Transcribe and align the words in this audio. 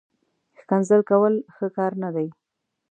ښکنځل 0.59 1.01
کول، 1.09 1.33
ښه 1.55 1.67
کار 1.77 1.91
نه 2.03 2.09
دئ 2.15 2.27